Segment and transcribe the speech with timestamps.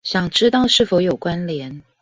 [0.03, 1.83] 想知道是否有關連